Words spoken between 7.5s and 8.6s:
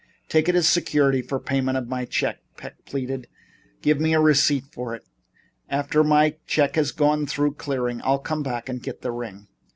clearing I'll come